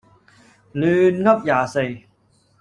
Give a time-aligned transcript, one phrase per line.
[0.73, 2.05] 亂噏廿四